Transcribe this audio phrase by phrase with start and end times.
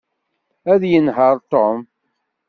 [0.71, 1.79] Ad yenheṛ Tom.